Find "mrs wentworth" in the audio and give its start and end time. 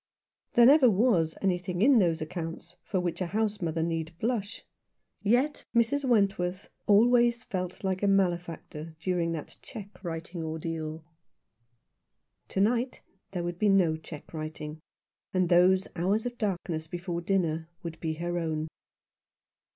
5.75-6.71